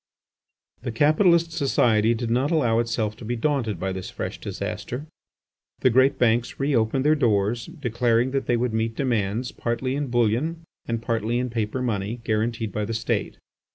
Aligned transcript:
The 0.81 0.91
capitalist 0.91 1.51
society 1.51 2.15
did 2.15 2.31
not 2.31 2.49
allow 2.49 2.79
itself 2.79 3.15
to 3.17 3.23
be 3.23 3.35
daunted 3.35 3.79
by 3.79 3.91
this 3.91 4.09
fresh 4.09 4.39
disaster. 4.39 5.05
The 5.81 5.91
great 5.91 6.17
banks 6.17 6.59
re 6.59 6.75
opened 6.75 7.05
their 7.05 7.13
doors, 7.13 7.67
declaring 7.67 8.31
that 8.31 8.47
they 8.47 8.57
would 8.57 8.73
meet 8.73 8.95
demands 8.95 9.51
partly 9.51 9.93
in 9.95 10.07
bullion 10.07 10.63
and 10.87 11.03
partly 11.03 11.37
in 11.37 11.51
paper 11.51 11.83
money 11.83 12.19
guaranteed 12.23 12.71
by 12.71 12.83
the 12.83 12.95
State. 12.95 13.37